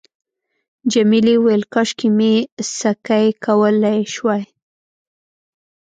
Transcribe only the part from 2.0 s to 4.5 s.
مې سکی کولای شوای.